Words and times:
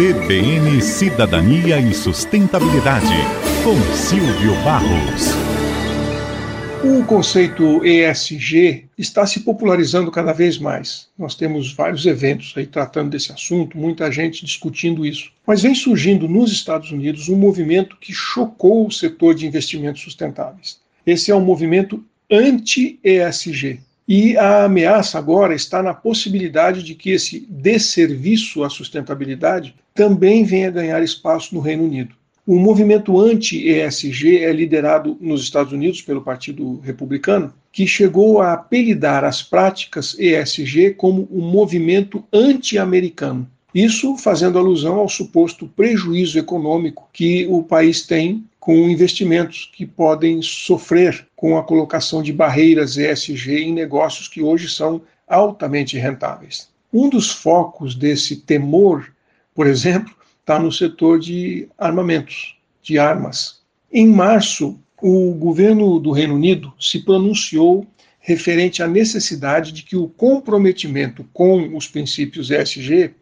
CBN 0.00 0.80
Cidadania 0.80 1.78
e 1.78 1.92
Sustentabilidade, 1.92 3.14
com 3.62 3.78
Silvio 3.94 4.54
Barros. 4.64 5.28
O 6.82 7.04
conceito 7.04 7.84
ESG 7.84 8.86
está 8.96 9.26
se 9.26 9.40
popularizando 9.40 10.10
cada 10.10 10.32
vez 10.32 10.56
mais. 10.56 11.08
Nós 11.18 11.34
temos 11.34 11.74
vários 11.74 12.06
eventos 12.06 12.54
aí 12.56 12.66
tratando 12.66 13.10
desse 13.10 13.30
assunto, 13.30 13.76
muita 13.76 14.10
gente 14.10 14.42
discutindo 14.42 15.04
isso. 15.04 15.30
Mas 15.46 15.60
vem 15.60 15.74
surgindo 15.74 16.26
nos 16.26 16.50
Estados 16.50 16.90
Unidos 16.90 17.28
um 17.28 17.36
movimento 17.36 17.98
que 18.00 18.14
chocou 18.14 18.86
o 18.86 18.90
setor 18.90 19.34
de 19.34 19.46
investimentos 19.46 20.00
sustentáveis. 20.00 20.80
Esse 21.06 21.30
é 21.30 21.34
o 21.34 21.40
movimento 21.40 22.02
anti-ESG. 22.30 23.80
E 24.12 24.36
a 24.36 24.64
ameaça 24.64 25.18
agora 25.18 25.54
está 25.54 25.80
na 25.84 25.94
possibilidade 25.94 26.82
de 26.82 26.96
que 26.96 27.10
esse 27.10 27.46
desserviço 27.48 28.64
à 28.64 28.68
sustentabilidade 28.68 29.72
também 29.94 30.42
venha 30.42 30.68
ganhar 30.68 31.00
espaço 31.00 31.54
no 31.54 31.60
Reino 31.60 31.84
Unido. 31.84 32.12
O 32.44 32.58
movimento 32.58 33.20
anti-ESG 33.20 34.38
é 34.38 34.52
liderado 34.52 35.16
nos 35.20 35.44
Estados 35.44 35.72
Unidos 35.72 36.02
pelo 36.02 36.22
Partido 36.22 36.80
Republicano, 36.80 37.54
que 37.70 37.86
chegou 37.86 38.40
a 38.40 38.54
apelidar 38.54 39.22
as 39.22 39.44
práticas 39.44 40.18
ESG 40.18 40.94
como 40.94 41.28
o 41.30 41.38
um 41.38 41.48
movimento 41.48 42.24
anti-americano. 42.32 43.48
Isso 43.72 44.16
fazendo 44.16 44.58
alusão 44.58 44.96
ao 44.96 45.08
suposto 45.08 45.68
prejuízo 45.68 46.36
econômico 46.36 47.08
que 47.12 47.46
o 47.48 47.62
país 47.62 48.04
tem 48.04 48.44
com 48.60 48.90
investimentos 48.90 49.70
que 49.74 49.86
podem 49.86 50.42
sofrer 50.42 51.26
com 51.34 51.56
a 51.56 51.62
colocação 51.62 52.22
de 52.22 52.30
barreiras 52.30 52.98
ESG 52.98 53.64
em 53.64 53.72
negócios 53.72 54.28
que 54.28 54.42
hoje 54.42 54.68
são 54.68 55.00
altamente 55.26 55.96
rentáveis. 55.96 56.68
Um 56.92 57.08
dos 57.08 57.30
focos 57.30 57.94
desse 57.94 58.36
temor, 58.36 59.10
por 59.54 59.66
exemplo, 59.66 60.14
está 60.40 60.58
no 60.58 60.70
setor 60.70 61.18
de 61.18 61.68
armamentos, 61.78 62.58
de 62.82 62.98
armas. 62.98 63.60
Em 63.90 64.06
março, 64.06 64.78
o 65.00 65.32
governo 65.32 65.98
do 65.98 66.10
Reino 66.10 66.34
Unido 66.34 66.72
se 66.78 66.98
pronunciou 66.98 67.86
referente 68.18 68.82
à 68.82 68.86
necessidade 68.86 69.72
de 69.72 69.82
que 69.82 69.96
o 69.96 70.06
comprometimento 70.08 71.24
com 71.32 71.74
os 71.74 71.88
princípios 71.88 72.50
ESG 72.50 73.14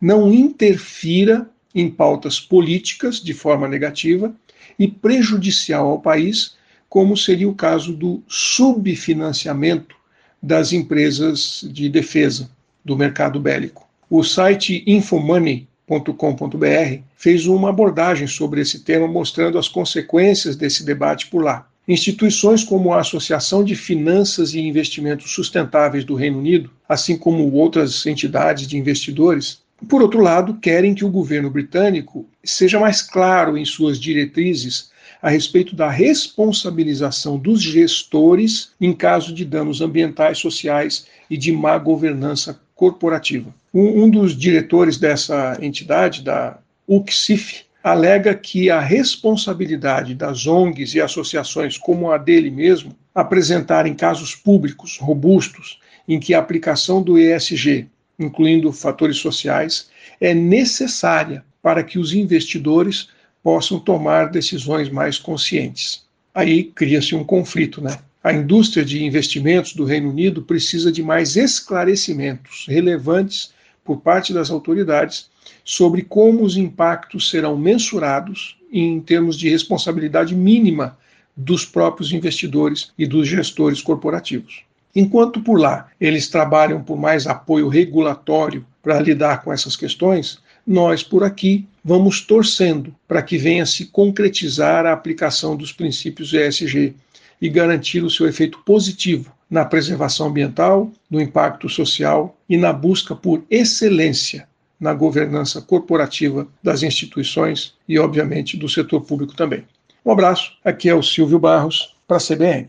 não 0.00 0.32
interfira 0.32 1.50
em 1.74 1.90
pautas 1.90 2.38
políticas 2.38 3.20
de 3.20 3.34
forma 3.34 3.68
negativa 3.68 4.32
e 4.78 4.86
prejudicial 4.86 5.88
ao 5.88 6.00
país, 6.00 6.54
como 6.88 7.16
seria 7.16 7.48
o 7.48 7.54
caso 7.54 7.92
do 7.92 8.22
subfinanciamento 8.28 9.96
das 10.42 10.72
empresas 10.72 11.66
de 11.72 11.88
defesa 11.88 12.50
do 12.84 12.96
mercado 12.96 13.40
bélico. 13.40 13.88
O 14.10 14.22
site 14.22 14.84
infomoney.com.br 14.86 17.02
fez 17.16 17.46
uma 17.46 17.70
abordagem 17.70 18.26
sobre 18.26 18.60
esse 18.60 18.80
tema, 18.80 19.08
mostrando 19.08 19.58
as 19.58 19.66
consequências 19.66 20.54
desse 20.54 20.84
debate 20.84 21.26
por 21.26 21.42
lá. 21.42 21.66
Instituições 21.88 22.62
como 22.62 22.92
a 22.92 23.00
Associação 23.00 23.64
de 23.64 23.74
Finanças 23.74 24.54
e 24.54 24.60
Investimentos 24.60 25.32
Sustentáveis 25.32 26.04
do 26.04 26.14
Reino 26.14 26.38
Unido, 26.38 26.70
assim 26.88 27.16
como 27.16 27.50
outras 27.52 28.06
entidades 28.06 28.66
de 28.66 28.76
investidores, 28.76 29.63
por 29.88 30.02
outro 30.02 30.20
lado, 30.20 30.54
querem 30.54 30.94
que 30.94 31.04
o 31.04 31.10
governo 31.10 31.50
britânico 31.50 32.26
seja 32.42 32.78
mais 32.78 33.02
claro 33.02 33.56
em 33.58 33.64
suas 33.64 33.98
diretrizes 33.98 34.90
a 35.20 35.28
respeito 35.28 35.74
da 35.74 35.90
responsabilização 35.90 37.38
dos 37.38 37.62
gestores 37.62 38.72
em 38.80 38.92
caso 38.92 39.34
de 39.34 39.44
danos 39.44 39.80
ambientais, 39.80 40.38
sociais 40.38 41.06
e 41.28 41.36
de 41.36 41.50
má 41.50 41.78
governança 41.78 42.60
corporativa. 42.74 43.54
Um, 43.72 44.08
dos 44.08 44.36
diretores 44.36 44.98
dessa 44.98 45.58
entidade, 45.60 46.22
da 46.22 46.58
UCSIF, 46.86 47.64
alega 47.82 48.34
que 48.34 48.70
a 48.70 48.80
responsabilidade 48.80 50.14
das 50.14 50.46
ONGs 50.46 50.94
e 50.94 51.00
associações, 51.00 51.76
como 51.76 52.10
a 52.10 52.18
dele 52.18 52.50
mesmo, 52.50 52.94
apresentarem 53.14 53.94
casos 53.94 54.34
públicos 54.34 54.98
robustos 54.98 55.80
em 56.06 56.20
que 56.20 56.34
a 56.34 56.38
aplicação 56.38 57.02
do 57.02 57.18
ESG 57.18 57.88
incluindo 58.18 58.72
fatores 58.72 59.18
sociais, 59.18 59.88
é 60.20 60.34
necessária 60.34 61.44
para 61.62 61.82
que 61.82 61.98
os 61.98 62.14
investidores 62.14 63.08
possam 63.42 63.78
tomar 63.78 64.30
decisões 64.30 64.88
mais 64.88 65.18
conscientes. 65.18 66.04
Aí 66.34 66.64
cria-se 66.64 67.14
um 67.14 67.24
conflito, 67.24 67.80
né? 67.80 67.98
A 68.22 68.32
indústria 68.32 68.84
de 68.84 69.04
investimentos 69.04 69.74
do 69.74 69.84
Reino 69.84 70.08
Unido 70.08 70.42
precisa 70.42 70.90
de 70.90 71.02
mais 71.02 71.36
esclarecimentos 71.36 72.64
relevantes 72.66 73.52
por 73.84 74.00
parte 74.00 74.32
das 74.32 74.50
autoridades 74.50 75.28
sobre 75.62 76.02
como 76.02 76.42
os 76.42 76.56
impactos 76.56 77.28
serão 77.28 77.56
mensurados 77.56 78.56
em 78.72 78.98
termos 79.00 79.38
de 79.38 79.48
responsabilidade 79.48 80.34
mínima 80.34 80.98
dos 81.36 81.64
próprios 81.64 82.12
investidores 82.12 82.92
e 82.98 83.06
dos 83.06 83.28
gestores 83.28 83.82
corporativos. 83.82 84.62
Enquanto 84.94 85.40
por 85.40 85.58
lá 85.58 85.88
eles 86.00 86.28
trabalham 86.28 86.82
por 86.82 86.96
mais 86.96 87.26
apoio 87.26 87.68
regulatório 87.68 88.64
para 88.82 89.00
lidar 89.00 89.42
com 89.42 89.52
essas 89.52 89.76
questões, 89.76 90.38
nós 90.66 91.02
por 91.02 91.24
aqui 91.24 91.66
vamos 91.84 92.20
torcendo 92.20 92.94
para 93.06 93.22
que 93.22 93.36
venha 93.36 93.66
se 93.66 93.86
concretizar 93.86 94.86
a 94.86 94.92
aplicação 94.92 95.56
dos 95.56 95.72
princípios 95.72 96.32
ESG 96.32 96.94
e 97.40 97.48
garantir 97.48 98.02
o 98.02 98.10
seu 98.10 98.26
efeito 98.26 98.58
positivo 98.64 99.32
na 99.50 99.64
preservação 99.64 100.28
ambiental, 100.28 100.90
no 101.10 101.20
impacto 101.20 101.68
social 101.68 102.36
e 102.48 102.56
na 102.56 102.72
busca 102.72 103.14
por 103.14 103.44
excelência 103.50 104.48
na 104.80 104.92
governança 104.92 105.62
corporativa 105.62 106.46
das 106.62 106.82
instituições 106.82 107.74
e, 107.88 107.98
obviamente, 107.98 108.56
do 108.56 108.68
setor 108.68 109.00
público 109.02 109.34
também. 109.34 109.64
Um 110.04 110.12
abraço, 110.12 110.52
aqui 110.64 110.88
é 110.88 110.94
o 110.94 111.02
Silvio 111.02 111.38
Barros, 111.38 111.94
para 112.06 112.18
a 112.18 112.20
CBN. 112.20 112.68